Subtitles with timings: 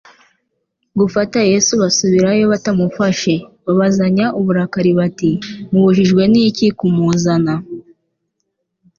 [0.99, 3.33] gufata Yesu basubirayo batamufashe.
[3.65, 5.29] Bababazanya uburakari bati:
[5.71, 7.53] «Mubujijwe n'iki kumuzana?»